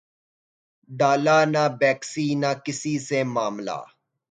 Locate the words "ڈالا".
0.89-1.37